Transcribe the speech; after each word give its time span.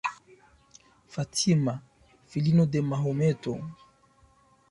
Fatima, 1.05 1.83
filino 2.25 2.65
de 2.65 2.81
Mahometo. 2.81 3.55